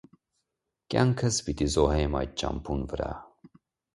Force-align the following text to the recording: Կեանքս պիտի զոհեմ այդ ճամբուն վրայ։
Կեանքս 0.93 1.37
պիտի 1.49 1.67
զոհեմ 1.75 2.17
այդ 2.21 2.33
ճամբուն 2.43 2.81
վրայ։ 2.95 3.13